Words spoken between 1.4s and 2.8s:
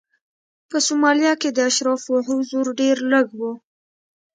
کې د اشرافو حضور